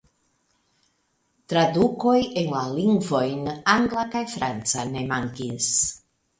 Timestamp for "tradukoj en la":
1.53-2.63